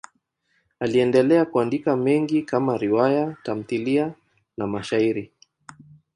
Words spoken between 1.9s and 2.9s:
mengi kama